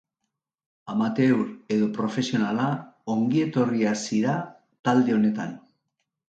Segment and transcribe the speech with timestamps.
[0.93, 1.43] Amateur
[1.75, 2.71] edo profesionala,
[3.17, 4.35] ongietorria zira
[4.89, 5.55] talde honetan!